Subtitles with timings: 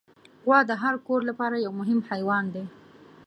[0.45, 2.63] غوا د هر کور لپاره یو مهم حیوان دی.